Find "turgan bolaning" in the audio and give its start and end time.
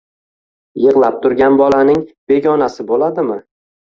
1.25-2.01